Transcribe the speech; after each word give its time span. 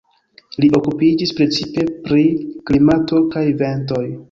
Li 0.63 0.69
okupiĝis 0.79 1.33
precipe 1.41 1.85
pri 2.09 2.25
klimato 2.71 3.23
kaj 3.37 3.47
ventoj. 3.63 4.05